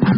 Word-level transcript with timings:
In 0.00 0.08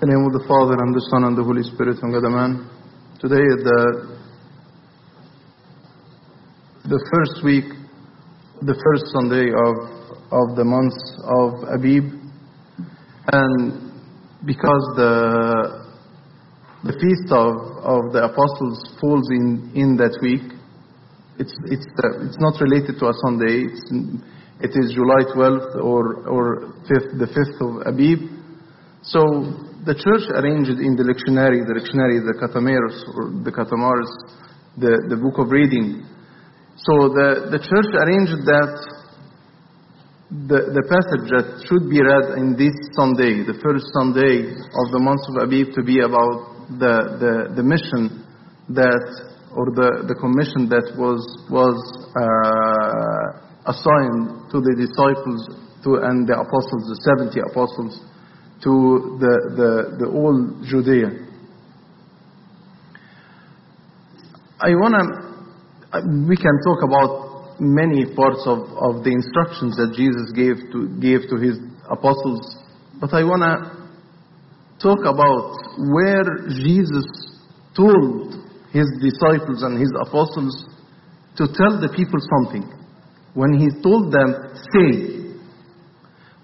the 0.00 0.06
name 0.06 0.26
of 0.26 0.32
the 0.32 0.44
Father, 0.48 0.82
and 0.82 0.94
the 0.94 1.06
Son, 1.10 1.24
and 1.24 1.36
the 1.36 1.44
Holy 1.44 1.62
Spirit, 1.62 1.98
and 2.02 2.12
God, 2.12 2.24
Amen. 2.24 2.68
Today 3.20 3.36
the, 3.36 4.18
the 6.84 6.98
first 7.12 7.44
week, 7.44 7.64
the 8.62 8.74
first 8.74 9.04
Sunday 9.14 9.50
of, 9.50 9.76
of 10.32 10.56
the 10.56 10.64
month 10.64 10.94
of 11.22 11.62
Abib. 11.72 12.12
And 13.32 13.92
because 14.44 14.82
the, 14.96 15.86
the 16.84 16.92
feast 16.92 17.30
of, 17.30 17.56
of 17.82 18.12
the 18.12 18.24
apostles 18.24 18.82
falls 19.00 19.28
in, 19.30 19.70
in 19.74 19.96
that 19.96 20.18
week, 20.20 20.55
it's, 21.38 21.54
it's, 21.66 21.86
uh, 22.00 22.26
it's 22.26 22.40
not 22.40 22.60
related 22.60 22.98
to 22.98 23.06
a 23.08 23.14
Sunday. 23.24 23.68
It's, 23.68 23.84
it 24.60 24.72
is 24.72 24.96
July 24.96 25.28
12th 25.36 25.76
or, 25.84 26.28
or 26.28 26.72
5th, 26.88 27.18
the 27.20 27.28
5th 27.28 27.58
of 27.60 27.86
Abib. 27.92 28.20
So 29.02 29.20
the 29.84 29.94
church 29.94 30.26
arranged 30.32 30.80
in 30.80 30.96
the 30.96 31.04
lectionary, 31.04 31.60
the 31.62 31.76
lectionary, 31.76 32.24
the 32.24 32.34
Katamaris 32.40 32.98
or 33.14 33.30
the 33.44 33.52
Katamars, 33.52 34.10
the, 34.80 35.12
the 35.12 35.16
book 35.16 35.38
of 35.38 35.52
reading. 35.52 36.02
So 36.76 37.12
the, 37.12 37.52
the 37.52 37.60
church 37.60 37.90
arranged 37.94 38.40
that 38.48 38.96
the, 40.30 40.74
the 40.74 40.84
passage 40.90 41.30
that 41.30 41.62
should 41.70 41.86
be 41.86 42.02
read 42.02 42.34
in 42.40 42.58
this 42.58 42.74
Sunday, 42.98 43.46
the 43.46 43.54
first 43.62 43.86
Sunday 43.94 44.50
of 44.50 44.86
the 44.90 44.98
month 44.98 45.22
of 45.30 45.46
Abib, 45.46 45.70
to 45.78 45.82
be 45.86 46.02
about 46.02 46.66
the, 46.66 46.96
the, 47.22 47.32
the 47.54 47.62
mission 47.62 48.26
that, 48.74 49.06
or 49.56 49.72
the, 49.72 50.04
the 50.04 50.14
commission 50.20 50.68
that 50.68 50.84
was, 51.00 51.24
was 51.48 51.80
uh, 52.12 53.72
assigned 53.72 54.52
to 54.52 54.60
the 54.60 54.76
disciples 54.76 55.48
to, 55.82 55.96
and 56.04 56.28
the 56.28 56.36
apostles, 56.36 56.84
the 56.92 57.00
70 57.16 57.40
apostles, 57.40 58.04
to 58.60 59.16
the, 59.16 59.34
the, 59.56 59.72
the 60.04 60.08
old 60.12 60.60
Judea. 60.68 61.08
I 64.60 64.76
want 64.76 64.92
to, 64.92 66.04
we 66.28 66.36
can 66.36 66.56
talk 66.64 66.84
about 66.84 67.56
many 67.60 68.04
parts 68.12 68.44
of, 68.44 68.68
of 68.76 69.04
the 69.04 69.12
instructions 69.12 69.76
that 69.76 69.96
Jesus 69.96 70.32
gave 70.36 70.68
to, 70.72 70.88
gave 71.00 71.28
to 71.32 71.36
his 71.40 71.56
apostles, 71.88 72.60
but 73.00 73.12
I 73.12 73.24
want 73.24 73.40
to 73.40 73.76
talk 74.84 75.00
about 75.00 75.56
where 75.80 76.44
Jesus 76.48 77.08
told 77.74 78.45
his 78.76 78.88
disciples 79.00 79.62
and 79.64 79.80
his 79.80 79.92
apostles 80.04 80.52
to 81.40 81.48
tell 81.48 81.80
the 81.80 81.88
people 81.96 82.20
something. 82.36 82.68
When 83.32 83.56
he 83.56 83.68
told 83.80 84.12
them, 84.12 84.28
say, 84.72 84.92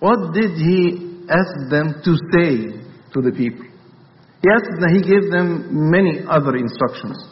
what 0.01 0.33
did 0.33 0.57
he 0.57 1.13
ask 1.29 1.71
them 1.71 2.01
to 2.05 2.13
say 2.33 2.83
to 3.13 3.21
the 3.21 3.31
people. 3.31 3.65
He 4.43 4.49
asked 4.51 4.75
he 4.91 5.03
gave 5.03 5.31
them 5.31 5.91
many 5.91 6.21
other 6.29 6.57
instructions, 6.57 7.23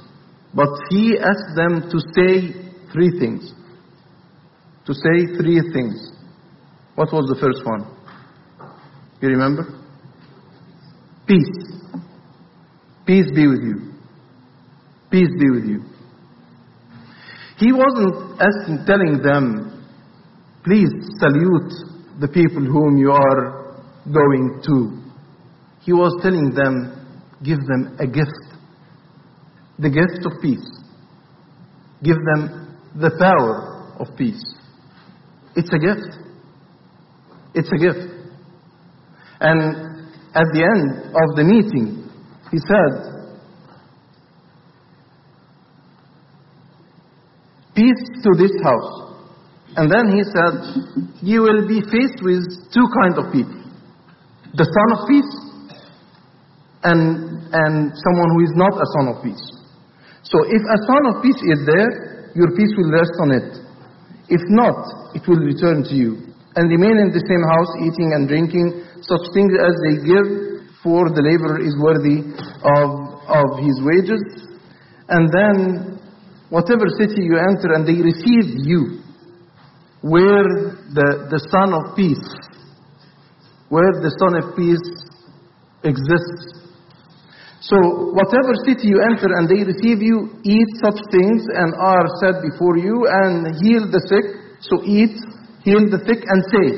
but 0.55 0.69
he 0.91 1.19
asked 1.19 1.57
them 1.57 1.91
to 1.91 1.99
say 2.15 2.55
three 2.93 3.19
things. 3.19 3.53
To 4.87 4.95
say 4.95 5.37
three 5.37 5.61
things. 5.73 6.13
What 6.95 7.13
was 7.13 7.27
the 7.29 7.39
first 7.41 7.65
one? 7.65 7.97
You 9.21 9.29
remember? 9.29 9.65
Peace. 11.27 11.81
Peace 13.07 13.31
be 13.35 13.47
with 13.47 13.63
you. 13.63 13.90
Peace 15.11 15.29
be 15.39 15.51
with 15.51 15.65
you. 15.65 15.83
He 17.59 17.73
wasn't 17.73 18.41
asking, 18.41 18.87
telling 18.87 19.21
them, 19.23 19.85
please 20.65 20.91
salute 21.19 21.73
the 22.21 22.29
people 22.29 22.65
whom 22.65 22.97
you 22.97 23.11
are 23.11 23.83
going 24.13 24.63
to. 24.65 25.01
He 25.81 25.93
was 25.93 26.17
telling 26.23 26.51
them, 26.55 26.97
give 27.43 27.59
them 27.59 27.97
a 27.99 28.07
gift. 28.07 28.31
The 29.79 29.91
gift 29.91 30.25
of 30.25 30.41
peace. 30.41 30.67
Give 32.03 32.17
them 32.17 32.77
the 32.95 33.11
power 33.19 33.97
of 33.99 34.17
peace. 34.17 34.43
It's 35.57 35.71
a 35.73 35.79
gift. 35.79 36.17
It's 37.55 37.69
a 37.69 37.79
gift. 37.79 38.15
And 39.41 40.07
at 40.35 40.47
the 40.53 40.63
end 40.63 41.07
of 41.09 41.37
the 41.37 41.45
meeting, 41.45 42.09
he 42.51 42.59
said, 42.59 43.10
To 47.97 48.31
this 48.39 48.55
house. 48.63 48.91
And 49.77 49.91
then 49.91 50.11
he 50.11 50.23
said, 50.27 50.55
You 51.23 51.43
will 51.43 51.67
be 51.67 51.81
faced 51.81 52.23
with 52.23 52.43
two 52.75 52.87
kinds 53.03 53.19
of 53.19 53.33
people 53.33 53.61
the 54.51 54.67
son 54.67 54.89
of 54.99 55.07
peace 55.07 55.33
and, 56.83 57.39
and 57.55 57.75
someone 57.95 58.31
who 58.35 58.43
is 58.43 58.55
not 58.59 58.75
a 58.75 58.89
son 58.99 59.07
of 59.15 59.23
peace. 59.23 59.47
So 60.27 60.43
if 60.43 60.63
a 60.63 60.79
son 60.91 61.03
of 61.07 61.23
peace 61.23 61.39
is 61.39 61.61
there, 61.67 62.35
your 62.35 62.51
peace 62.59 62.73
will 62.75 62.91
rest 62.91 63.15
on 63.23 63.29
it. 63.31 63.49
If 64.27 64.43
not, 64.51 65.15
it 65.15 65.23
will 65.27 65.43
return 65.43 65.87
to 65.87 65.95
you. 65.95 66.35
And 66.59 66.67
remain 66.67 66.99
in 66.99 67.11
the 67.15 67.23
same 67.23 67.45
house, 67.47 67.71
eating 67.87 68.11
and 68.15 68.27
drinking 68.27 68.83
such 69.07 69.23
things 69.35 69.55
as 69.55 69.75
they 69.87 69.95
give, 70.03 70.27
for 70.83 71.07
the 71.11 71.23
laborer 71.23 71.63
is 71.63 71.75
worthy 71.79 72.27
of, 72.75 72.89
of 73.31 73.49
his 73.63 73.77
wages. 73.87 74.23
And 75.11 75.31
then, 75.31 76.00
whatever 76.51 76.85
city 76.99 77.23
you 77.23 77.39
enter 77.39 77.73
and 77.73 77.87
they 77.87 78.03
receive 78.03 78.61
you, 78.67 79.01
where 80.03 80.77
the, 80.93 81.29
the 81.31 81.41
Son 81.51 81.73
of 81.73 81.97
Peace 81.97 82.51
where 83.71 83.95
the 84.03 84.11
Son 84.19 84.35
of 84.35 84.59
Peace 84.59 84.83
exists. 85.87 86.59
So, 87.63 87.79
whatever 88.19 88.51
city 88.67 88.91
you 88.91 88.99
enter 88.99 89.31
and 89.39 89.47
they 89.47 89.63
receive 89.63 90.03
you, 90.03 90.43
eat 90.43 90.67
such 90.83 90.99
things 91.15 91.47
and 91.55 91.71
are 91.79 92.07
set 92.19 92.43
before 92.43 92.83
you, 92.83 93.07
and 93.07 93.47
heal 93.63 93.87
the 93.87 94.03
sick. 94.11 94.59
So, 94.67 94.83
eat, 94.83 95.15
heal 95.63 95.87
the 95.87 96.03
sick, 96.03 96.19
and 96.27 96.41
say. 96.51 96.69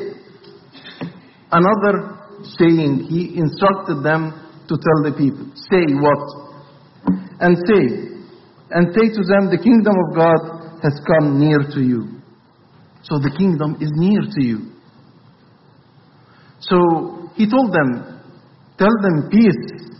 Another 1.48 2.20
saying, 2.60 3.08
he 3.08 3.40
instructed 3.40 4.04
them 4.04 4.36
to 4.68 4.74
tell 4.76 5.00
the 5.08 5.16
people, 5.16 5.48
say 5.56 5.96
what? 5.96 6.20
And 7.40 7.56
say, 7.56 8.11
and 8.74 8.92
say 8.94 9.08
to 9.08 9.22
them, 9.24 9.50
the 9.52 9.60
kingdom 9.62 9.94
of 9.94 10.16
God 10.16 10.80
has 10.82 10.98
come 11.06 11.38
near 11.38 11.58
to 11.58 11.80
you. 11.80 12.20
So, 13.02 13.18
the 13.18 13.34
kingdom 13.36 13.76
is 13.80 13.90
near 13.94 14.22
to 14.22 14.42
you. 14.42 14.72
So 16.62 17.30
he 17.34 17.50
told 17.50 17.74
them, 17.74 18.22
Tell 18.78 18.94
them 19.02 19.28
peace 19.30 19.92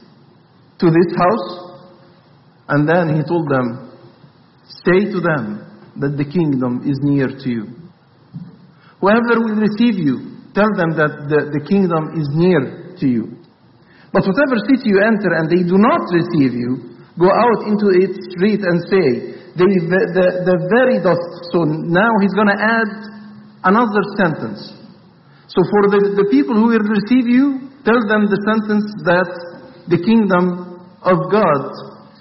to 0.78 0.86
this 0.86 1.10
house. 1.16 1.78
And 2.68 2.88
then 2.88 3.16
he 3.16 3.22
told 3.22 3.50
them, 3.50 3.92
Say 4.86 5.10
to 5.10 5.20
them 5.20 5.92
that 6.00 6.16
the 6.16 6.24
kingdom 6.24 6.82
is 6.88 6.98
near 7.02 7.28
to 7.28 7.48
you. 7.50 7.66
Whoever 9.00 9.42
will 9.42 9.58
receive 9.58 9.98
you, 9.98 10.38
tell 10.54 10.70
them 10.78 10.94
that 10.94 11.26
the, 11.28 11.50
the 11.52 11.62
kingdom 11.66 12.14
is 12.14 12.30
near 12.32 12.94
to 12.98 13.06
you. 13.06 13.36
But 14.12 14.22
whatever 14.22 14.56
city 14.62 14.88
you 14.88 15.02
enter 15.02 15.34
and 15.34 15.50
they 15.50 15.66
do 15.66 15.76
not 15.76 16.06
receive 16.12 16.54
you, 16.54 16.91
go 17.18 17.28
out 17.28 17.68
into 17.68 17.92
its 17.92 18.16
street 18.32 18.60
and 18.64 18.76
say, 18.88 19.06
the, 19.52 19.68
the, 19.68 20.26
the, 20.48 20.56
very 20.72 20.96
dust. 21.04 21.52
So 21.52 21.68
now 21.68 22.08
he's 22.24 22.32
going 22.32 22.48
to 22.48 22.56
add 22.56 22.88
another 23.68 24.00
sentence. 24.16 24.72
So 25.52 25.60
for 25.60 25.82
the, 25.92 26.16
the 26.16 26.26
people 26.32 26.56
who 26.56 26.72
will 26.72 26.86
receive 26.88 27.28
you, 27.28 27.68
tell 27.84 28.00
them 28.08 28.32
the 28.32 28.40
sentence 28.48 28.88
that 29.04 29.28
the 29.92 30.00
kingdom 30.00 30.80
of 31.04 31.28
God 31.28 31.62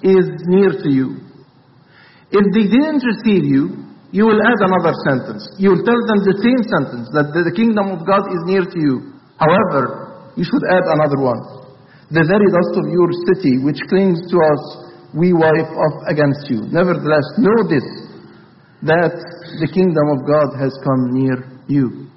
is 0.03 0.27
near 0.51 0.75
to 0.75 0.89
you. 0.91 1.23
If 2.31 2.45
they 2.51 2.67
didn't 2.67 3.03
receive 3.03 3.47
you, 3.47 3.91
you 4.11 4.27
will 4.27 4.41
add 4.43 4.59
another 4.59 4.91
sentence. 5.07 5.47
You 5.55 5.71
will 5.71 5.83
tell 5.87 6.01
them 6.11 6.19
the 6.27 6.35
same 6.43 6.61
sentence, 6.67 7.07
that 7.15 7.31
the 7.31 7.55
kingdom 7.55 7.95
of 7.95 8.03
God 8.03 8.27
is 8.27 8.43
near 8.43 8.67
to 8.67 8.79
you. 8.79 9.15
However, 9.39 10.33
you 10.35 10.43
should 10.43 10.67
add 10.67 10.83
another 10.83 11.19
one. 11.23 11.60
The 12.11 12.27
very 12.27 12.47
dust 12.51 12.75
of 12.75 12.91
your 12.91 13.07
city, 13.31 13.63
which 13.63 13.79
clings 13.87 14.19
to 14.27 14.35
us, 14.35 14.63
we 15.15 15.31
wipe 15.31 15.71
off 15.71 16.03
against 16.11 16.43
you. 16.51 16.67
Nevertheless, 16.67 17.23
know 17.39 17.63
this, 17.71 17.87
that 18.83 19.15
the 19.63 19.69
kingdom 19.71 20.07
of 20.11 20.27
God 20.27 20.59
has 20.59 20.75
come 20.83 21.15
near 21.15 21.39
you. 21.71 22.11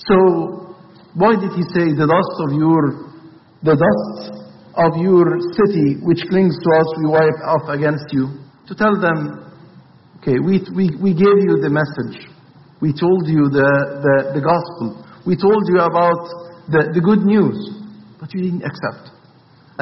So, 0.00 0.76
why 1.12 1.36
did 1.36 1.52
he 1.52 1.64
say 1.76 1.92
the 1.92 2.08
dust 2.08 2.36
of 2.40 2.56
your, 2.56 3.12
the 3.60 3.76
dust 3.76 4.32
of 4.80 4.96
your 4.96 5.36
city 5.60 6.00
which 6.00 6.24
clings 6.32 6.56
to 6.56 6.68
us 6.80 6.88
we 6.96 7.12
wipe 7.12 7.40
off 7.44 7.68
against 7.68 8.08
you? 8.16 8.40
To 8.68 8.74
tell 8.74 8.96
them, 8.96 9.52
okay, 10.24 10.40
we, 10.40 10.64
we, 10.72 10.88
we 10.96 11.12
gave 11.12 11.36
you 11.36 11.60
the 11.60 11.68
message. 11.68 12.32
We 12.80 12.96
told 12.96 13.28
you 13.28 13.52
the, 13.52 13.68
the, 14.00 14.40
the 14.40 14.42
gospel. 14.42 15.04
We 15.26 15.36
told 15.36 15.68
you 15.68 15.84
about 15.84 16.64
the, 16.72 16.96
the 16.96 17.02
good 17.04 17.28
news, 17.28 17.81
but 18.22 18.32
you 18.32 18.40
didn't 18.40 18.62
accept. 18.62 19.10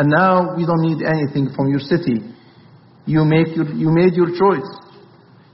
And 0.00 0.08
now 0.08 0.56
we 0.56 0.64
don't 0.64 0.80
need 0.80 1.04
anything 1.04 1.52
from 1.54 1.68
your 1.68 1.78
city. 1.78 2.24
You, 3.04 3.22
make 3.28 3.54
your, 3.54 3.68
you 3.68 3.92
made 3.92 4.16
your 4.16 4.32
choice. 4.32 4.70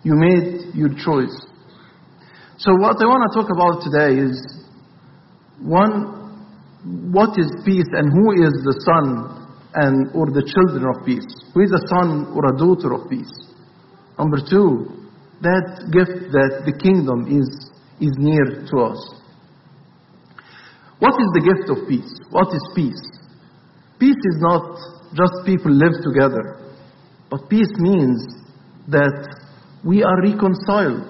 You 0.04 0.14
made 0.14 0.70
your 0.72 0.94
choice. 0.94 1.34
So 2.58 2.70
what 2.78 2.94
I 3.02 3.10
want 3.10 3.26
to 3.26 3.34
talk 3.34 3.50
about 3.50 3.82
today 3.82 4.22
is 4.22 4.38
one, 5.58 7.10
what 7.10 7.34
is 7.36 7.50
peace 7.66 7.90
and 7.90 8.06
who 8.06 8.46
is 8.46 8.54
the 8.62 8.78
son 8.86 9.34
and 9.74 10.14
or 10.14 10.30
the 10.30 10.46
children 10.46 10.86
of 10.86 11.04
peace? 11.04 11.26
Who 11.54 11.62
is 11.62 11.72
a 11.74 11.82
son 11.90 12.38
or 12.38 12.46
a 12.46 12.56
daughter 12.56 12.94
of 12.94 13.10
peace? 13.10 13.34
Number 14.16 14.38
two, 14.38 15.10
that 15.42 15.90
gift 15.90 16.30
that 16.30 16.62
the 16.62 16.72
kingdom 16.78 17.26
is, 17.26 17.50
is 17.98 18.14
near 18.16 18.62
to 18.70 18.76
us. 18.78 19.25
What 20.98 21.14
is 21.20 21.28
the 21.34 21.44
gift 21.44 21.68
of 21.70 21.88
peace? 21.88 22.12
What 22.30 22.48
is 22.54 22.64
peace? 22.74 23.02
Peace 23.98 24.16
is 24.16 24.38
not 24.40 24.76
just 25.14 25.44
people 25.44 25.72
live 25.72 25.92
together, 26.02 26.72
but 27.30 27.48
peace 27.48 27.72
means 27.78 28.24
that 28.88 29.28
we 29.84 30.02
are 30.02 30.22
reconciled 30.22 31.04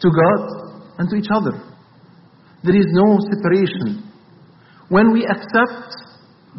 to 0.00 0.08
God 0.08 0.40
and 0.98 1.08
to 1.10 1.16
each 1.16 1.30
other. 1.32 1.60
There 2.64 2.76
is 2.76 2.86
no 2.90 3.18
separation. 3.30 4.10
When 4.88 5.12
we 5.12 5.26
accept 5.26 5.92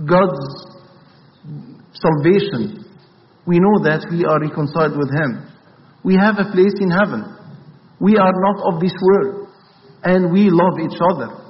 God's 0.06 0.45
salvation, 1.94 2.86
we 3.45 3.57
know 3.60 3.81
that 3.83 4.06
we 4.12 4.25
are 4.25 4.39
reconciled 4.39 4.98
with 4.98 5.12
Him. 5.12 5.50
We 6.04 6.16
have 6.16 6.38
a 6.38 6.51
place 6.51 6.77
in 6.80 6.92
heaven. 6.92 7.25
We 8.00 8.16
are 8.18 8.31
not 8.31 8.74
of 8.74 8.80
this 8.80 8.94
world. 9.01 9.50
And 10.04 10.31
we 10.31 10.50
love 10.50 10.80
each 10.80 10.98
other. 11.12 11.49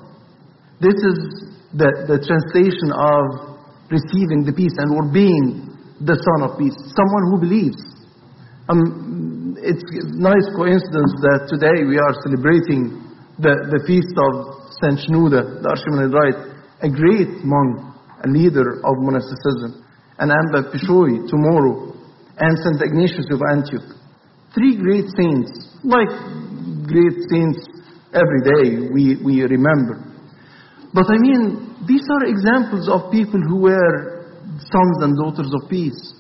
This 0.79 0.95
is 0.95 1.17
the, 1.75 1.91
the 2.07 2.17
translation 2.23 2.95
of 2.95 3.59
receiving 3.91 4.47
the 4.47 4.55
peace 4.55 4.71
and 4.79 4.95
or 4.95 5.11
being 5.11 5.67
the 5.99 6.15
son 6.15 6.47
of 6.47 6.55
peace. 6.55 6.75
Someone 6.95 7.23
who 7.27 7.37
believes. 7.43 7.81
Um, 8.71 9.59
it's 9.59 9.83
nice 10.15 10.47
coincidence 10.55 11.11
that 11.27 11.51
today 11.51 11.83
we 11.83 11.99
are 11.99 12.15
celebrating 12.23 12.95
the, 13.43 13.51
the 13.75 13.83
feast 13.83 14.15
of 14.15 14.55
Saint 14.79 15.03
Shenouda, 15.03 15.59
the 15.59 15.67
Archimandrite, 15.67 16.47
a 16.79 16.87
great 16.87 17.43
monk, 17.43 17.83
a 18.23 18.27
leader 18.31 18.79
of 18.79 18.93
monasticism, 19.03 19.83
and 20.19 20.31
Amba 20.31 20.71
Pishoy 20.71 21.27
tomorrow, 21.27 21.91
and 22.39 22.55
Saint 22.55 22.79
Ignatius 22.79 23.27
of 23.35 23.43
Antioch. 23.51 23.99
Three 24.55 24.79
great 24.79 25.11
saints, 25.19 25.75
like 25.83 26.07
great 26.87 27.19
saints 27.27 27.67
every 28.15 28.41
day 28.47 28.87
we, 28.95 29.19
we 29.19 29.43
remember. 29.43 30.08
But 30.93 31.05
I 31.09 31.17
mean, 31.21 31.85
these 31.87 32.05
are 32.09 32.25
examples 32.25 32.89
of 32.89 33.11
people 33.11 33.39
who 33.41 33.61
were 33.69 34.19
sons 34.57 34.97
and 35.05 35.15
daughters 35.17 35.51
of 35.53 35.69
peace. 35.69 36.13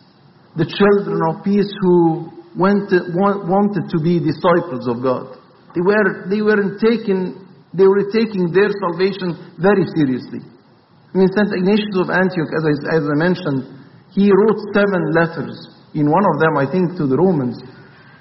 The 0.55 0.65
children 0.65 1.19
of 1.29 1.43
peace 1.43 1.69
who 1.81 2.29
went 2.57 2.89
to, 2.89 3.09
wanted 3.13 3.89
to 3.89 3.97
be 4.01 4.21
disciples 4.21 4.85
of 4.85 5.01
God. 5.01 5.37
They, 5.73 5.81
were, 5.81 6.25
they, 6.29 6.41
weren't 6.41 6.81
taking, 6.81 7.45
they 7.73 7.85
were 7.85 8.09
taking 8.09 8.49
their 8.53 8.69
salvation 8.69 9.57
very 9.57 9.85
seriously. 9.93 10.41
I 10.41 11.13
mean, 11.17 11.29
St. 11.33 11.49
Ignatius 11.49 11.97
of 11.97 12.09
Antioch, 12.13 12.49
as 12.53 12.63
I, 12.65 12.73
as 12.97 13.03
I 13.05 13.15
mentioned, 13.17 13.65
he 14.13 14.29
wrote 14.29 14.59
seven 14.73 15.13
letters. 15.13 15.57
In 15.93 16.09
one 16.09 16.25
of 16.25 16.37
them, 16.37 16.53
I 16.57 16.69
think, 16.69 16.97
to 16.97 17.09
the 17.09 17.17
Romans. 17.17 17.57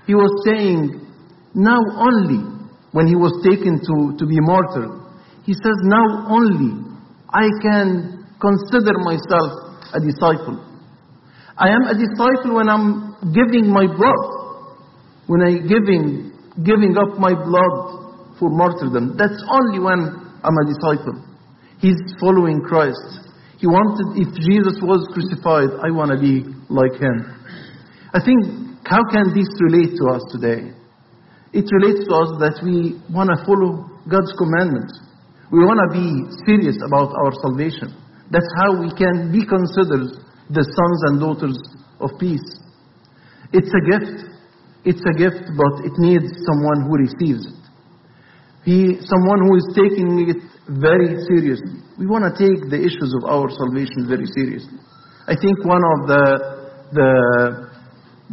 He 0.07 0.15
was 0.15 0.33
saying, 0.49 1.05
now 1.53 1.81
only, 2.01 2.45
when 2.93 3.07
he 3.07 3.17
was 3.17 3.33
taken 3.45 3.77
to, 3.77 4.17
to 4.17 4.25
be 4.25 4.41
martyred, 4.41 5.08
he 5.49 5.55
says, 5.57 5.81
now 5.89 6.29
only 6.29 6.77
I 7.33 7.49
can 7.65 8.21
consider 8.37 9.01
myself 9.01 9.81
a 9.97 10.01
disciple. 10.05 10.61
I 11.57 11.73
am 11.73 11.89
a 11.89 11.97
disciple 11.97 12.61
when 12.61 12.69
I'm 12.69 13.17
giving 13.33 13.73
my 13.73 13.89
blood, 13.89 14.23
when 15.25 15.41
I 15.41 15.57
giving 15.65 16.37
giving 16.61 17.01
up 17.01 17.17
my 17.17 17.33
blood 17.33 18.37
for 18.37 18.53
martyrdom. 18.53 19.17
That's 19.17 19.41
only 19.49 19.81
when 19.81 20.21
I'm 20.45 20.53
a 20.53 20.65
disciple. 20.69 21.17
He's 21.81 21.97
following 22.21 22.61
Christ. 22.61 23.33
He 23.57 23.67
wanted, 23.67 24.21
if 24.21 24.29
Jesus 24.37 24.77
was 24.85 25.01
crucified, 25.17 25.81
I 25.81 25.89
want 25.97 26.13
to 26.13 26.21
be 26.21 26.45
like 26.69 27.01
him. 27.01 27.25
I 28.13 28.21
think, 28.21 28.85
how 28.85 29.01
can 29.09 29.33
this 29.33 29.49
relate 29.65 29.97
to 29.97 30.13
us 30.13 30.23
today? 30.29 30.77
It 31.57 31.65
relates 31.73 32.05
to 32.05 32.13
us 32.21 32.31
that 32.45 32.61
we 32.61 33.01
want 33.09 33.33
to 33.33 33.41
follow 33.49 33.89
God's 34.05 34.37
commandments. 34.37 35.08
We 35.51 35.65
want 35.65 35.81
to 35.81 35.91
be 35.97 36.09
serious 36.45 36.77
about 36.85 37.09
our 37.17 37.33
salvation. 37.41 37.97
That's 38.31 38.49
how 38.61 38.77
we 38.77 38.93
can 38.93 39.33
be 39.33 39.49
considered 39.49 40.13
the 40.53 40.65
sons 40.65 40.99
and 41.09 41.21
daughters 41.21 41.57
of 42.01 42.13
peace. 42.21 42.45
It's 43.57 43.73
a 43.73 43.83
gift. 43.89 44.29
It's 44.85 45.01
a 45.01 45.15
gift, 45.17 45.49
but 45.57 45.89
it 45.89 45.97
needs 45.97 46.29
someone 46.45 46.85
who 46.85 47.01
receives 47.01 47.49
it. 47.49 47.61
He, 48.65 49.01
someone 49.01 49.41
who 49.49 49.57
is 49.57 49.67
taking 49.73 50.29
it 50.29 50.41
very 50.69 51.17
seriously. 51.25 51.81
We 51.97 52.05
want 52.05 52.29
to 52.29 52.33
take 52.37 52.69
the 52.69 52.77
issues 52.77 53.17
of 53.17 53.25
our 53.25 53.49
salvation 53.49 54.05
very 54.05 54.29
seriously. 54.37 54.77
I 55.25 55.37
think 55.37 55.65
one 55.65 55.81
of 55.81 55.99
the 56.09 56.25
the 56.93 57.11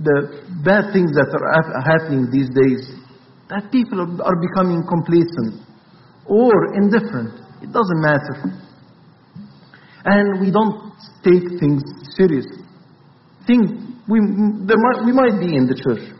the 0.03 0.17
bad 0.63 0.91
things 0.91 1.11
that 1.15 1.31
are 1.31 1.83
happening 1.83 2.27
these 2.31 2.51
days 2.51 2.91
that 3.47 3.71
people 3.71 4.03
are 4.03 4.37
becoming 4.43 4.83
complacent 4.83 5.63
or 6.25 6.75
indifferent. 6.75 7.33
It 7.61 7.71
doesn't 7.71 8.01
matter. 8.01 8.61
And 10.05 10.41
we 10.41 10.51
don't 10.51 10.93
take 11.23 11.59
things 11.59 11.81
seriously. 12.15 12.63
Think 13.47 13.69
we, 14.07 14.19
there 14.65 14.77
might, 14.77 15.05
we 15.05 15.13
might 15.13 15.39
be 15.39 15.55
in 15.55 15.65
the 15.65 15.73
church, 15.73 16.13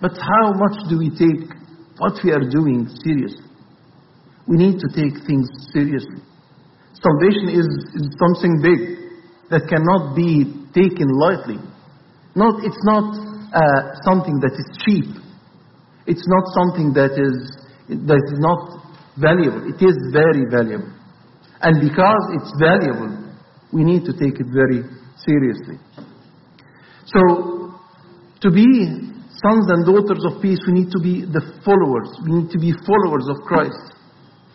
but 0.00 0.12
how 0.18 0.52
much 0.54 0.88
do 0.88 0.98
we 0.98 1.10
take 1.10 1.50
what 1.98 2.14
we 2.22 2.30
are 2.30 2.46
doing 2.48 2.88
seriously? 3.02 3.46
We 4.46 4.56
need 4.56 4.78
to 4.78 4.88
take 4.94 5.26
things 5.26 5.48
seriously. 5.72 6.22
Salvation 6.94 7.50
is, 7.50 7.66
is 7.94 8.06
something 8.18 8.62
big 8.62 9.02
that 9.50 9.66
cannot 9.66 10.14
be 10.14 10.46
taken 10.74 11.10
lightly. 11.10 11.58
Not, 12.34 12.62
it's 12.64 12.82
not 12.86 13.18
uh, 13.50 13.94
something 14.06 14.38
that 14.40 14.54
is 14.54 14.68
cheap. 14.86 15.10
It's 16.06 16.26
not 16.26 16.44
something 16.54 16.92
that 16.94 17.18
is, 17.18 17.36
that 17.88 18.22
is 18.30 18.38
not 18.38 18.81
valuable. 19.16 19.68
It 19.68 19.80
is 19.84 19.96
very 20.12 20.44
valuable. 20.50 20.92
And 21.60 21.80
because 21.80 22.24
it's 22.34 22.52
valuable, 22.58 23.32
we 23.72 23.84
need 23.84 24.04
to 24.04 24.12
take 24.12 24.40
it 24.40 24.46
very 24.52 24.82
seriously. 25.16 25.78
So, 27.06 27.78
to 28.40 28.50
be 28.50 28.66
sons 28.66 29.66
and 29.70 29.86
daughters 29.86 30.24
of 30.26 30.42
peace, 30.42 30.58
we 30.66 30.72
need 30.72 30.90
to 30.90 31.00
be 31.00 31.24
the 31.24 31.40
followers. 31.64 32.10
We 32.26 32.42
need 32.42 32.50
to 32.50 32.58
be 32.58 32.72
followers 32.84 33.26
of 33.30 33.42
Christ, 33.46 33.94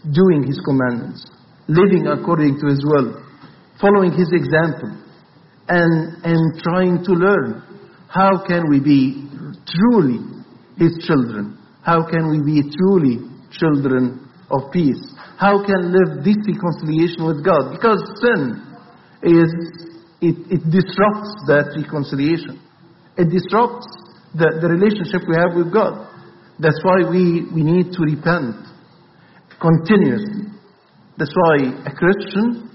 doing 0.03 0.43
His 0.45 0.59
commandments, 0.67 1.25
living 1.67 2.07
according 2.07 2.59
to 2.59 2.67
His 2.67 2.83
will, 2.83 3.23
following 3.79 4.11
His 4.11 4.29
example, 4.31 4.91
and, 5.69 6.23
and 6.23 6.61
trying 6.61 7.03
to 7.03 7.11
learn 7.11 7.63
how 8.07 8.43
can 8.45 8.69
we 8.69 8.79
be 8.79 9.27
truly 9.67 10.19
His 10.77 10.97
children? 11.05 11.57
How 11.83 12.03
can 12.03 12.29
we 12.29 12.43
be 12.43 12.69
truly 12.69 13.19
children 13.51 14.26
of 14.49 14.71
peace? 14.71 15.01
How 15.37 15.63
can 15.63 15.93
live 15.93 16.23
this 16.23 16.37
reconciliation 16.47 17.25
with 17.25 17.43
God? 17.43 17.71
Because 17.71 18.01
sin 18.21 18.63
is, 19.23 19.51
it, 20.21 20.37
it 20.49 20.63
disrupts 20.71 21.31
that 21.47 21.75
reconciliation. 21.75 22.61
It 23.17 23.29
disrupts 23.29 23.87
the, 24.33 24.59
the 24.61 24.69
relationship 24.69 25.27
we 25.27 25.35
have 25.35 25.55
with 25.57 25.73
God. 25.73 26.09
That's 26.59 26.79
why 26.83 27.05
we, 27.09 27.45
we 27.53 27.61
need 27.61 27.93
to 27.93 28.01
repent 28.01 28.55
continuously. 29.61 30.53
That's 31.17 31.33
why 31.33 31.81
a 31.85 31.93
Christian, 31.93 32.69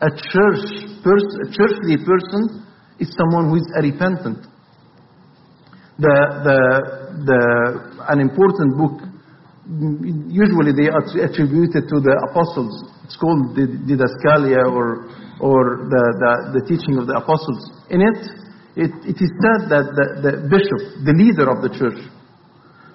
a 0.00 0.10
church 0.10 0.64
person, 1.04 1.36
a 1.44 1.50
churchly 1.52 1.96
person, 2.04 2.64
is 2.98 3.12
someone 3.16 3.48
who 3.48 3.56
is 3.56 3.68
a 3.76 3.82
repentant. 3.82 4.46
The, 5.98 6.16
the, 6.44 6.58
the, 7.24 8.04
an 8.08 8.20
important 8.20 8.76
book 8.76 9.11
usually 10.28 10.72
they 10.76 10.92
are 10.92 11.00
attributed 11.00 11.88
to 11.88 11.96
the 12.00 12.14
apostles. 12.28 12.74
It's 13.04 13.16
called 13.16 13.56
the 13.56 13.64
Didascalia 13.88 14.68
or, 14.68 15.08
or 15.40 15.88
the, 15.88 16.04
the, 16.20 16.60
the 16.60 16.62
teaching 16.68 16.98
of 17.00 17.06
the 17.06 17.16
apostles. 17.16 17.72
In 17.88 18.04
it, 18.04 18.20
it, 18.76 18.92
it 19.04 19.18
is 19.20 19.32
said 19.40 19.72
that 19.72 19.86
the, 19.96 20.06
the 20.20 20.32
bishop, 20.48 20.80
the 21.04 21.14
leader 21.16 21.48
of 21.48 21.64
the 21.64 21.72
church, 21.72 22.00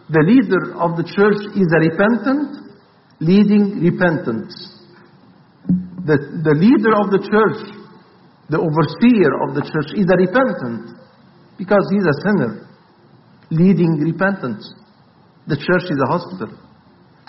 the 0.09 0.23
leader 0.23 0.77
of 0.77 0.97
the 0.97 1.03
church 1.03 1.41
is 1.57 1.67
a 1.73 1.79
repentant, 1.81 2.77
leading 3.19 3.81
repentance. 3.81 4.53
The, 6.05 6.17
the 6.45 6.55
leader 6.55 6.93
of 6.95 7.11
the 7.11 7.21
church, 7.25 7.73
the 8.49 8.61
overseer 8.61 9.31
of 9.43 9.55
the 9.57 9.65
church, 9.65 9.91
is 9.97 10.07
a 10.07 10.17
repentant 10.17 10.95
because 11.57 11.83
he's 11.91 12.05
a 12.05 12.15
sinner, 12.23 12.69
leading 13.49 13.99
repentance. 13.99 14.73
The 15.47 15.57
church 15.57 15.91
is 15.91 15.99
a 15.99 16.07
hospital. 16.07 16.66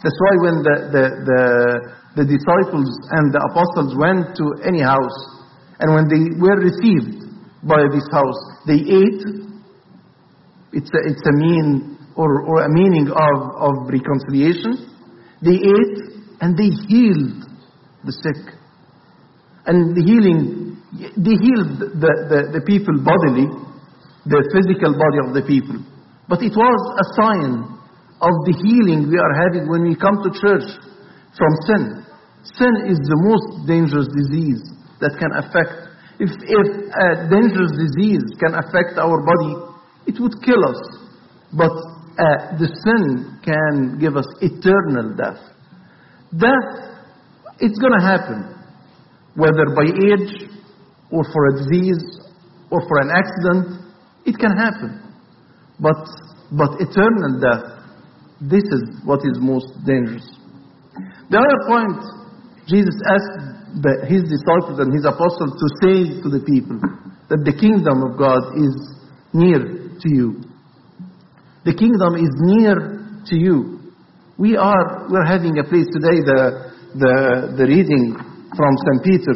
That's 0.02 0.14
why 0.22 0.34
when 0.46 0.56
the, 0.62 0.76
the, 0.94 1.04
the, 1.26 1.42
the, 2.22 2.26
disciples 2.30 2.86
and 3.18 3.34
the 3.34 3.42
apostles 3.50 3.98
went 3.98 4.30
to 4.38 4.46
any 4.62 4.78
house, 4.78 5.18
and 5.82 5.90
when 5.90 6.06
they 6.06 6.38
were 6.38 6.54
received 6.54 7.26
by 7.66 7.82
this 7.90 8.06
house, 8.14 8.38
they 8.66 8.78
ate. 8.78 9.22
It's 10.70 10.90
a, 10.94 11.00
it's 11.02 11.24
a 11.26 11.34
mean 11.34 11.98
or, 12.14 12.46
or 12.46 12.62
a 12.62 12.70
meaning 12.70 13.10
of, 13.10 13.38
of 13.58 13.74
reconciliation. 13.90 14.86
They 15.42 15.58
ate 15.58 15.98
and 16.40 16.54
they 16.54 16.70
healed 16.86 17.46
the 18.04 18.12
sick. 18.12 18.54
And 19.66 19.96
the 19.96 20.02
healing, 20.02 20.78
they 20.94 21.36
healed 21.42 21.78
the, 21.98 22.12
the, 22.30 22.40
the 22.54 22.62
people 22.62 23.02
bodily, 23.02 23.50
the 24.26 24.46
physical 24.54 24.94
body 24.94 25.18
of 25.26 25.34
the 25.34 25.42
people. 25.42 25.82
But 26.28 26.42
it 26.42 26.54
was 26.54 26.80
a 26.98 27.06
sign 27.18 27.77
of 28.18 28.34
the 28.46 28.54
healing 28.66 29.06
we 29.06 29.18
are 29.18 29.34
having 29.46 29.70
when 29.70 29.86
we 29.86 29.94
come 29.94 30.18
to 30.26 30.30
church 30.34 30.66
from 31.38 31.52
sin. 31.70 31.82
Sin 32.42 32.74
is 32.90 32.98
the 32.98 33.20
most 33.22 33.66
dangerous 33.70 34.10
disease 34.10 34.62
that 34.98 35.14
can 35.18 35.30
affect. 35.38 35.86
If, 36.18 36.30
if 36.34 36.66
a 36.90 37.30
dangerous 37.30 37.70
disease 37.78 38.26
can 38.42 38.58
affect 38.58 38.98
our 38.98 39.22
body, 39.22 39.54
it 40.10 40.18
would 40.18 40.34
kill 40.42 40.58
us. 40.66 40.80
But 41.54 41.70
uh, 42.18 42.58
the 42.58 42.66
sin 42.66 43.38
can 43.46 43.98
give 44.02 44.16
us 44.16 44.26
eternal 44.42 45.14
death. 45.14 45.38
Death, 46.34 46.98
it's 47.60 47.78
going 47.78 47.94
to 47.94 48.04
happen, 48.04 48.58
whether 49.38 49.70
by 49.78 49.86
age 49.86 50.50
or 51.10 51.22
for 51.30 51.42
a 51.46 51.52
disease 51.62 52.02
or 52.70 52.82
for 52.88 52.98
an 52.98 53.10
accident, 53.14 53.94
it 54.26 54.36
can 54.38 54.56
happen. 54.58 55.14
But, 55.78 56.02
but 56.50 56.80
eternal 56.82 57.38
death, 57.40 57.77
this 58.40 58.62
is 58.62 59.02
what 59.04 59.20
is 59.26 59.38
most 59.40 59.66
dangerous. 59.84 60.26
The 61.30 61.38
other 61.38 61.60
point, 61.66 61.98
Jesus 62.66 62.94
asked 63.10 63.82
the, 63.82 64.06
his 64.06 64.22
disciples 64.30 64.78
and 64.78 64.94
his 64.94 65.04
apostles 65.04 65.58
to 65.58 65.66
say 65.82 66.22
to 66.22 66.28
the 66.30 66.42
people 66.46 66.78
that 67.28 67.44
the 67.44 67.52
kingdom 67.52 68.02
of 68.06 68.16
God 68.16 68.56
is 68.56 68.72
near 69.34 69.58
to 70.00 70.08
you. 70.08 70.40
The 71.64 71.74
kingdom 71.74 72.16
is 72.16 72.32
near 72.38 73.22
to 73.26 73.34
you. 73.36 73.92
We 74.38 74.56
are 74.56 75.08
we're 75.10 75.26
having 75.26 75.58
a 75.58 75.64
place 75.64 75.86
today, 75.92 76.22
the, 76.22 76.72
the, 76.94 77.14
the 77.58 77.66
reading 77.66 78.14
from 78.54 78.72
St. 78.86 79.04
Peter. 79.04 79.34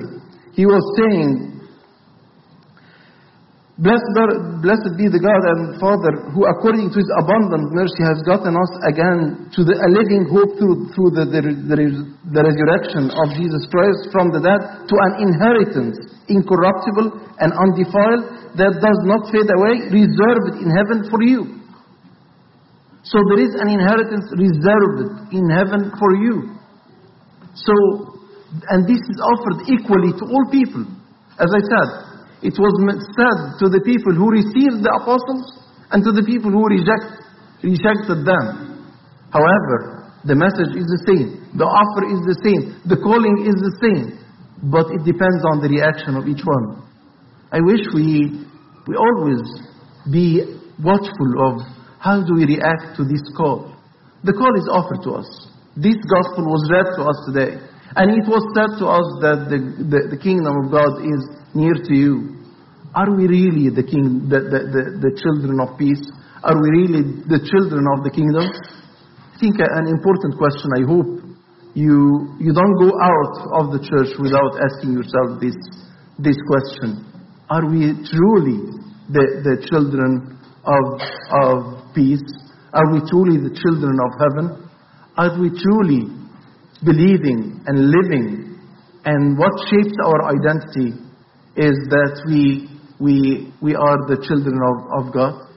He 0.55 0.65
was 0.65 0.81
saying, 0.97 1.52
Blessed, 3.83 4.62
blessed 4.62 4.95
be 4.95 5.11
the 5.11 5.19
God 5.19 5.43
and 5.43 5.75
Father 5.83 6.31
who, 6.31 6.47
according 6.47 6.95
to 6.95 7.03
his 7.03 7.11
abundant 7.19 7.75
mercy, 7.75 8.07
has 8.07 8.23
gotten 8.23 8.55
us 8.55 8.73
again 8.87 9.51
to 9.59 9.67
the, 9.67 9.75
a 9.75 9.89
living 9.91 10.23
hope 10.31 10.55
through, 10.55 10.95
through 10.95 11.11
the, 11.19 11.27
the, 11.27 11.43
the, 11.67 11.77
the 12.31 12.43
resurrection 12.47 13.11
of 13.11 13.27
Jesus 13.35 13.67
Christ 13.75 14.07
from 14.15 14.31
the 14.31 14.39
dead 14.39 14.87
to 14.87 14.95
an 14.95 15.27
inheritance 15.27 15.99
incorruptible 16.31 17.27
and 17.43 17.51
undefiled 17.59 18.55
that 18.55 18.79
does 18.79 19.01
not 19.03 19.27
fade 19.35 19.51
away, 19.51 19.91
reserved 19.91 20.62
in 20.62 20.71
heaven 20.71 21.11
for 21.11 21.19
you. 21.27 21.59
So 23.03 23.19
there 23.35 23.43
is 23.43 23.51
an 23.59 23.67
inheritance 23.67 24.31
reserved 24.39 25.35
in 25.35 25.51
heaven 25.51 25.91
for 25.99 26.11
you. 26.23 26.55
So, 27.59 27.75
and 28.71 28.87
this 28.87 29.03
is 29.03 29.19
offered 29.19 29.67
equally 29.67 30.15
to 30.23 30.25
all 30.31 30.47
people. 30.55 30.87
As 31.43 31.51
I 31.51 31.62
said, 31.67 32.12
it 32.43 32.59
was 32.59 32.75
said 33.15 33.39
to 33.63 33.71
the 33.71 33.83
people 33.87 34.13
who 34.19 34.35
received 34.35 34.83
the 34.83 34.91
apostles 34.91 35.47
and 35.95 36.03
to 36.03 36.11
the 36.11 36.27
people 36.27 36.51
who 36.51 36.67
reject, 36.67 37.23
rejected 37.63 38.27
them. 38.27 38.83
However, 39.31 40.11
the 40.27 40.35
message 40.35 40.75
is 40.75 40.87
the 40.91 41.03
same, 41.07 41.55
the 41.55 41.67
offer 41.67 42.03
is 42.11 42.21
the 42.27 42.39
same, 42.43 42.63
the 42.87 42.99
calling 42.99 43.47
is 43.47 43.55
the 43.55 43.75
same, 43.79 44.19
but 44.71 44.91
it 44.91 45.03
depends 45.07 45.43
on 45.55 45.63
the 45.63 45.71
reaction 45.71 46.19
of 46.19 46.27
each 46.27 46.43
one. 46.43 46.83
I 47.55 47.63
wish 47.63 47.83
we, 47.95 48.43
we 48.87 48.95
always 48.99 49.43
be 50.11 50.43
watchful 50.83 51.31
of 51.47 51.63
how 52.03 52.27
do 52.27 52.35
we 52.35 52.59
react 52.59 52.99
to 52.99 53.07
this 53.07 53.23
call. 53.39 53.71
The 54.27 54.35
call 54.35 54.51
is 54.59 54.67
offered 54.67 55.03
to 55.07 55.23
us. 55.23 55.31
This 55.79 55.99
gospel 56.11 56.47
was 56.51 56.63
read 56.71 56.91
to 56.99 57.03
us 57.07 57.19
today. 57.31 57.53
And 57.95 58.11
it 58.17 58.25
was 58.25 58.41
said 58.57 58.81
to 58.81 58.87
us 58.89 59.07
that 59.21 59.39
the, 59.53 59.59
the, 59.85 60.01
the 60.17 60.21
kingdom 60.21 60.55
of 60.65 60.73
God 60.73 61.05
is 61.05 61.21
near 61.55 61.75
to 61.75 61.95
you. 61.95 62.39
Are 62.95 63.09
we 63.09 63.27
really 63.27 63.71
the, 63.71 63.83
king, 63.83 64.29
the, 64.29 64.41
the, 64.41 64.61
the, 64.69 64.83
the 65.01 65.13
children 65.17 65.61
of 65.61 65.79
peace? 65.79 66.03
Are 66.45 66.59
we 66.59 66.69
really 66.85 67.25
the 67.25 67.41
children 67.41 67.89
of 67.97 68.05
the 68.05 68.13
kingdom? 68.13 68.45
I 68.45 69.37
think 69.41 69.57
an 69.59 69.89
important 69.89 70.37
question, 70.37 70.69
I 70.77 70.85
hope 70.85 71.23
you, 71.75 72.37
you 72.37 72.53
don't 72.53 72.77
go 72.77 72.93
out 73.01 73.35
of 73.65 73.65
the 73.73 73.81
church 73.81 74.13
without 74.21 74.61
asking 74.61 74.93
yourself 74.93 75.41
this, 75.41 75.57
this 76.21 76.37
question. 76.45 77.09
Are 77.49 77.65
we 77.65 77.97
truly 78.05 78.61
the, 79.09 79.25
the 79.41 79.57
children 79.73 80.37
of, 80.69 81.01
of 81.49 81.95
peace? 81.97 82.25
Are 82.73 82.93
we 82.93 83.01
truly 83.09 83.41
the 83.41 83.57
children 83.57 83.97
of 83.97 84.11
heaven? 84.21 84.69
Are 85.17 85.33
we 85.41 85.49
truly 85.49 86.13
believing 86.85 87.65
and 87.67 87.89
living? 87.89 88.61
And 89.05 89.39
what 89.39 89.53
shapes 89.69 89.97
our 90.05 90.29
identity 90.29 91.02
is 91.57 91.77
that 91.91 92.23
we, 92.27 92.69
we, 92.99 93.53
we 93.61 93.75
are 93.75 93.99
the 94.09 94.17
children 94.27 94.57
of, 94.63 95.07
of 95.07 95.13
God. 95.13 95.49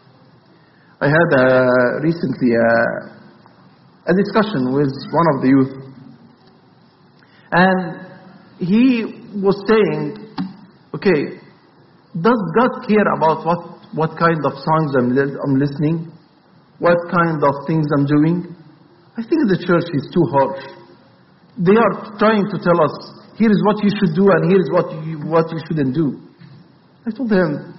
I 0.99 1.07
had 1.07 1.29
uh, 1.31 1.99
recently 2.01 2.55
a, 2.55 4.11
a 4.11 4.13
discussion 4.15 4.73
with 4.73 4.91
one 5.11 5.27
of 5.35 5.41
the 5.41 5.47
youth, 5.47 5.73
and 7.51 8.05
he 8.59 9.05
was 9.41 9.55
saying, 9.67 10.35
okay, 10.95 11.39
does 12.15 12.39
God 12.55 12.87
care 12.87 13.07
about 13.15 13.45
what, 13.45 13.59
what 13.93 14.17
kind 14.17 14.39
of 14.45 14.53
songs 14.63 14.95
I'm, 14.95 15.11
I'm 15.15 15.59
listening? 15.59 16.11
What 16.79 16.97
kind 17.11 17.43
of 17.43 17.67
things 17.67 17.87
I'm 17.95 18.05
doing? 18.05 18.55
I 19.17 19.23
think 19.23 19.47
the 19.47 19.59
church 19.63 19.87
is 19.95 20.11
too 20.11 20.25
harsh. 20.31 20.63
They 21.59 21.75
are 21.75 22.19
trying 22.19 22.47
to 22.51 22.57
tell 22.59 22.79
us, 22.83 22.95
here 23.35 23.51
is 23.51 23.61
what 23.67 23.83
you 23.83 23.91
should 23.91 24.15
do 24.15 24.31
and 24.31 24.47
here 24.49 24.59
is 24.59 24.69
what 24.71 24.87
you, 25.03 25.19
what 25.27 25.51
you 25.51 25.59
shouldn't 25.67 25.93
do. 25.93 26.23
I 27.05 27.11
told 27.11 27.31
him, 27.31 27.75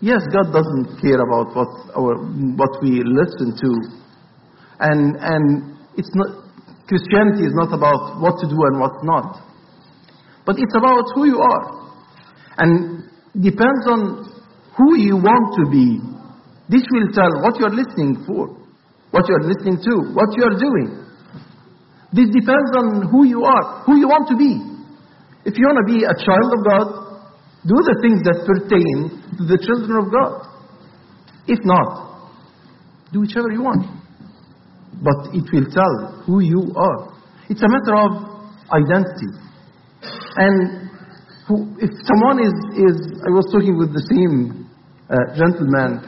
yes, 0.00 0.24
God 0.32 0.48
doesn't 0.52 0.96
care 1.00 1.20
about 1.20 1.52
what, 1.52 1.68
our, 1.92 2.16
what 2.56 2.82
we 2.82 3.04
listen 3.04 3.52
to. 3.52 3.70
And, 4.80 5.16
and 5.20 5.76
it's 5.96 6.10
not, 6.14 6.48
Christianity 6.88 7.44
is 7.44 7.54
not 7.54 7.72
about 7.72 8.20
what 8.20 8.40
to 8.40 8.48
do 8.48 8.56
and 8.56 8.80
what 8.80 9.04
not. 9.04 9.44
But 10.46 10.56
it's 10.58 10.74
about 10.74 11.04
who 11.14 11.26
you 11.26 11.38
are. 11.38 11.92
And 12.58 13.04
depends 13.36 13.84
on 13.86 14.24
who 14.76 14.96
you 14.96 15.16
want 15.16 15.52
to 15.60 15.70
be. 15.70 16.00
This 16.68 16.82
will 16.90 17.12
tell 17.12 17.30
what 17.42 17.60
you're 17.60 17.74
listening 17.74 18.24
for, 18.26 18.56
what 19.10 19.28
you're 19.28 19.44
listening 19.44 19.78
to, 19.84 20.16
what 20.16 20.32
you're 20.32 20.56
doing. 20.58 21.05
This 22.12 22.30
depends 22.30 22.70
on 22.76 23.08
who 23.10 23.26
you 23.26 23.44
are, 23.44 23.82
who 23.84 23.98
you 23.98 24.08
want 24.08 24.28
to 24.30 24.36
be. 24.36 24.62
If 25.44 25.58
you 25.58 25.66
want 25.66 25.78
to 25.82 25.88
be 25.90 26.02
a 26.02 26.14
child 26.14 26.48
of 26.54 26.60
God, 26.66 26.86
do 27.66 27.74
the 27.82 27.98
things 28.02 28.22
that 28.22 28.46
pertain 28.46 29.10
to 29.38 29.42
the 29.46 29.58
children 29.58 29.98
of 29.98 30.10
God. 30.10 30.46
If 31.46 31.58
not, 31.64 32.30
do 33.12 33.20
whichever 33.20 33.50
you 33.50 33.62
want. 33.62 33.86
But 35.02 35.34
it 35.34 35.46
will 35.50 35.70
tell 35.70 36.22
who 36.26 36.40
you 36.40 36.72
are. 36.74 37.14
It's 37.48 37.62
a 37.62 37.68
matter 37.68 37.94
of 37.94 38.10
identity. 38.70 39.30
And 40.36 40.90
if 41.78 41.90
someone 42.06 42.42
is, 42.42 42.54
is, 42.74 42.96
I 43.22 43.30
was 43.30 43.46
talking 43.52 43.78
with 43.78 43.94
the 43.94 44.02
same 44.10 44.66
uh, 45.06 45.34
gentleman, 45.38 46.02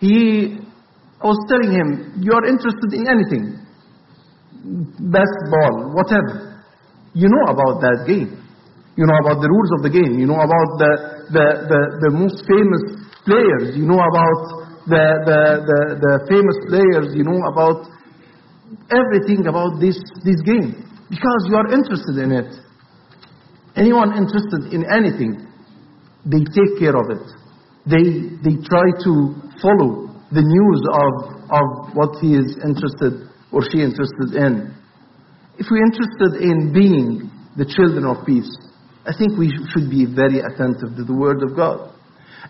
he, 0.00 0.60
I 1.20 1.26
was 1.26 1.40
telling 1.48 1.72
him, 1.72 2.20
you 2.20 2.32
are 2.32 2.44
interested 2.44 2.92
in 2.92 3.08
anything, 3.08 3.63
basketball, 4.64 5.92
whatever. 5.92 6.64
You 7.12 7.28
know 7.28 7.52
about 7.52 7.84
that 7.84 8.08
game. 8.08 8.40
You 8.96 9.06
know 9.06 9.18
about 9.20 9.42
the 9.42 9.50
rules 9.50 9.70
of 9.78 9.80
the 9.84 9.92
game. 9.92 10.18
You 10.18 10.26
know 10.26 10.40
about 10.40 10.68
the, 10.80 10.92
the, 11.30 11.46
the, 11.68 11.80
the 12.08 12.10
most 12.10 12.42
famous 12.48 12.82
players. 13.26 13.76
You 13.76 13.86
know 13.86 14.00
about 14.00 14.40
the, 14.86 15.04
the, 15.26 15.40
the, 15.62 15.80
the 16.00 16.14
famous 16.30 16.58
players. 16.70 17.14
You 17.14 17.24
know 17.26 17.38
about 17.50 17.86
everything 18.90 19.46
about 19.46 19.78
this, 19.78 19.98
this 20.24 20.40
game. 20.42 20.78
Because 21.10 21.40
you 21.46 21.54
are 21.54 21.68
interested 21.70 22.16
in 22.18 22.32
it. 22.32 22.50
Anyone 23.76 24.16
interested 24.16 24.72
in 24.72 24.86
anything, 24.90 25.42
they 26.24 26.42
take 26.46 26.78
care 26.78 26.94
of 26.96 27.10
it. 27.10 27.26
They, 27.86 28.32
they 28.40 28.56
try 28.64 28.86
to 29.04 29.12
follow 29.60 30.08
the 30.30 30.42
news 30.42 30.80
of, 30.88 31.12
of 31.50 31.66
what 31.94 32.18
he 32.22 32.34
is 32.34 32.56
interested 32.64 33.33
or 33.54 33.62
she 33.70 33.78
interested 33.78 34.34
in. 34.34 34.74
If 35.56 35.70
we're 35.70 35.86
interested 35.86 36.42
in 36.42 36.74
being 36.74 37.30
the 37.54 37.62
children 37.62 38.02
of 38.02 38.26
peace, 38.26 38.50
I 39.06 39.14
think 39.14 39.38
we 39.38 39.54
should 39.70 39.86
be 39.86 40.10
very 40.10 40.42
attentive 40.42 40.98
to 40.98 41.04
the 41.06 41.14
Word 41.14 41.46
of 41.46 41.54
God. 41.54 41.94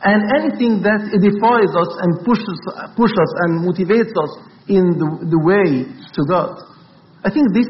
And 0.01 0.25
anything 0.41 0.81
that 0.81 1.05
edifies 1.13 1.73
us 1.77 1.91
and 2.01 2.25
pushes, 2.25 2.57
push 2.97 3.13
us 3.13 3.31
and 3.45 3.63
motivates 3.69 4.17
us 4.17 4.33
in 4.67 4.97
the, 4.97 5.09
the 5.29 5.41
way 5.45 5.85
to 5.85 6.21
God. 6.25 6.65
I 7.23 7.29
think 7.29 7.53
this 7.53 7.69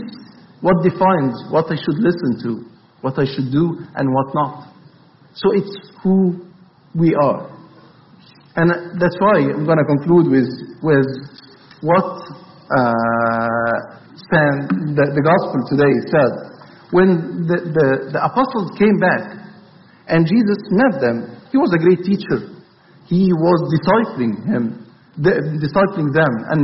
what 0.64 0.81
defines 0.83 1.35
what 1.50 1.67
I 1.69 1.76
should 1.76 2.00
listen 2.00 2.41
to, 2.47 2.64
what 3.03 3.19
I 3.19 3.26
should 3.26 3.53
do, 3.53 3.85
and 3.97 4.09
what 4.09 4.35
not. 4.35 4.73
So 5.35 5.53
it's 5.53 5.76
who 6.03 6.41
we 6.95 7.14
are. 7.14 7.53
And 8.57 8.71
uh, 8.71 8.75
that's 8.99 9.19
why 9.19 9.45
I'm 9.45 9.67
going 9.67 9.76
to 9.76 9.85
conclude 9.85 10.31
with, 10.31 10.49
with 10.81 11.11
what 11.83 12.23
uh, 12.71 13.94
San, 14.30 14.94
the, 14.94 15.04
the 15.12 15.25
gospel 15.25 15.61
today 15.68 15.92
said. 16.09 16.54
When 16.94 17.44
the, 17.50 17.59
the, 17.75 17.88
the 18.14 18.21
apostles 18.23 18.71
came 18.78 18.97
back 19.02 19.50
and 20.06 20.23
Jesus 20.23 20.61
met 20.71 21.00
them, 21.02 21.35
he 21.50 21.59
was 21.59 21.75
a 21.75 21.80
great 21.80 22.06
teacher. 22.06 22.54
He 23.11 23.35
was 23.35 23.59
discipling 23.75 24.47
him, 24.47 24.87
discipling 25.18 26.14
them, 26.14 26.33
and 26.54 26.61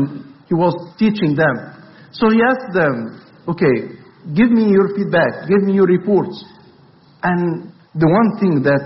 he 0.46 0.54
was 0.54 0.72
teaching 0.98 1.34
them. 1.34 1.74
So 2.12 2.30
he 2.30 2.40
asked 2.42 2.72
them, 2.72 3.20
okay, 3.48 3.98
give 4.34 4.50
me 4.50 4.70
your 4.70 4.94
feedback, 4.94 5.48
give 5.48 5.62
me 5.66 5.74
your 5.74 5.86
reports. 5.86 6.44
And 7.22 7.72
the 7.94 8.06
one 8.06 8.38
thing 8.38 8.62
that 8.62 8.82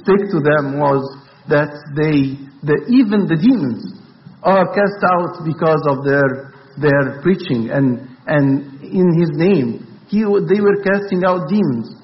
stuck 0.00 0.22
to 0.30 0.38
them 0.40 0.78
was 0.78 1.02
that 1.48 1.74
they, 1.94 2.38
the, 2.62 2.76
even 2.94 3.26
the 3.26 3.36
demons 3.36 4.05
are 4.46 4.70
cast 4.70 5.02
out 5.02 5.42
because 5.42 5.82
of 5.90 6.06
their, 6.06 6.54
their 6.78 7.18
preaching 7.20 7.74
and, 7.74 8.06
and 8.30 8.78
in 8.86 9.10
his 9.18 9.34
name. 9.34 9.82
He, 10.06 10.22
they 10.22 10.62
were 10.62 10.78
casting 10.86 11.26
out 11.26 11.50
demons. 11.50 11.98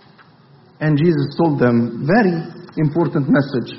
And 0.82 0.99
Jesus 0.99 1.38
told 1.38 1.62
them, 1.62 2.02
very 2.02 2.34
important 2.82 3.30
message. 3.30 3.78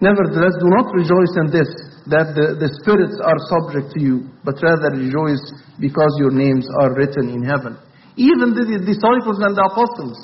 Nevertheless, 0.00 0.56
do 0.56 0.68
not 0.72 0.88
rejoice 0.96 1.34
in 1.44 1.52
this, 1.52 1.68
that 2.08 2.32
the, 2.32 2.56
the 2.56 2.72
spirits 2.80 3.20
are 3.20 3.36
subject 3.52 3.92
to 3.92 4.00
you, 4.00 4.32
but 4.44 4.56
rather 4.64 4.96
rejoice 4.96 5.44
because 5.76 6.12
your 6.16 6.32
names 6.32 6.64
are 6.80 6.96
written 6.96 7.28
in 7.28 7.44
heaven. 7.44 7.76
Even 8.16 8.56
the, 8.56 8.64
the 8.64 8.80
disciples 8.80 9.36
and 9.44 9.52
the 9.52 9.64
apostles, 9.68 10.16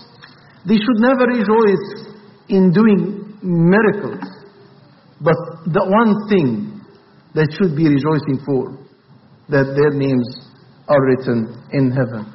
they 0.64 0.80
should 0.80 1.00
never 1.04 1.28
rejoice 1.28 2.16
in 2.48 2.72
doing 2.72 3.36
miracles. 3.44 4.24
But 5.20 5.36
the 5.68 5.84
one 5.84 6.28
thing 6.32 6.69
that 7.34 7.48
should 7.54 7.76
be 7.76 7.86
rejoicing 7.86 8.42
for, 8.44 8.74
that 9.48 9.74
their 9.74 9.94
names 9.94 10.26
are 10.90 11.02
written 11.06 11.54
in 11.72 11.90
heaven. 11.90 12.26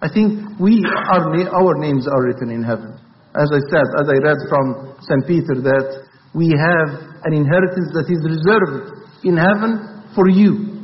I 0.00 0.08
think 0.08 0.58
we, 0.60 0.80
our, 0.86 1.26
our 1.52 1.74
names 1.76 2.06
are 2.08 2.22
written 2.22 2.50
in 2.50 2.62
heaven. 2.62 2.96
As 3.36 3.50
I 3.52 3.60
said, 3.68 3.86
as 3.98 4.06
I 4.08 4.16
read 4.24 4.40
from 4.48 4.96
St. 5.04 5.26
Peter, 5.26 5.60
that 5.60 6.08
we 6.32 6.48
have 6.54 6.88
an 7.24 7.34
inheritance 7.34 7.92
that 7.92 8.06
is 8.08 8.22
reserved 8.24 9.08
in 9.24 9.36
heaven 9.36 10.04
for 10.14 10.28
you. 10.28 10.78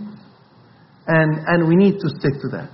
And, 1.06 1.30
and 1.46 1.68
we 1.68 1.76
need 1.76 2.00
to 2.00 2.08
stick 2.20 2.40
to 2.42 2.48
that. 2.58 2.72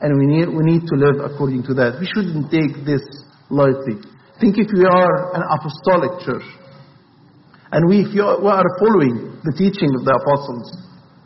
And 0.00 0.18
we 0.18 0.26
need, 0.26 0.48
we 0.48 0.64
need 0.64 0.84
to 0.88 0.96
live 0.96 1.20
according 1.20 1.62
to 1.64 1.74
that. 1.74 2.00
We 2.00 2.08
shouldn't 2.08 2.50
take 2.50 2.84
this 2.84 3.04
lightly. 3.48 4.00
Think 4.40 4.56
if 4.56 4.72
we 4.72 4.84
are 4.84 5.36
an 5.36 5.44
apostolic 5.44 6.24
church, 6.24 6.48
and 7.72 7.88
we, 7.88 8.00
if 8.00 8.14
you 8.14 8.24
are, 8.24 8.40
we 8.40 8.48
are 8.48 8.64
following 8.80 9.29
the 9.44 9.54
teaching 9.56 9.90
of 9.96 10.04
the 10.04 10.14
apostles, 10.16 10.68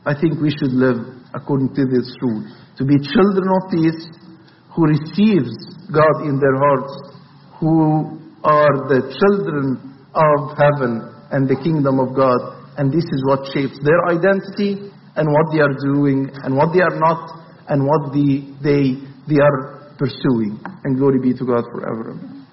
I 0.06 0.14
think 0.14 0.40
we 0.40 0.50
should 0.50 0.73
live 0.73 1.00
according 1.35 1.75
to 1.75 1.85
this 1.87 2.06
rule. 2.23 2.44
To 2.78 2.85
be 2.85 2.99
children 3.00 3.47
of 3.49 3.62
peace, 3.71 4.02
who 4.75 4.87
receives 4.90 5.54
God 5.90 6.26
in 6.26 6.38
their 6.42 6.59
hearts, 6.59 6.92
who 7.61 8.18
are 8.42 8.75
the 8.90 9.06
children 9.14 9.78
of 10.14 10.59
heaven 10.59 11.14
and 11.30 11.49
the 11.49 11.56
kingdom 11.62 11.99
of 11.99 12.14
God. 12.14 12.38
And 12.76 12.90
this 12.90 13.04
is 13.06 13.23
what 13.26 13.47
shapes 13.54 13.78
their 13.83 14.11
identity 14.11 14.90
and 15.14 15.26
what 15.30 15.47
they 15.54 15.62
are 15.62 15.75
doing 15.78 16.30
and 16.42 16.56
what 16.56 16.75
they 16.75 16.83
are 16.83 16.99
not 16.99 17.38
and 17.68 17.87
what 17.87 18.12
the, 18.12 18.50
they, 18.62 18.99
they 19.30 19.40
are 19.40 19.94
pursuing. 19.97 20.59
And 20.83 20.99
glory 20.99 21.21
be 21.23 21.33
to 21.38 21.44
God 21.47 21.64
forever. 21.71 22.18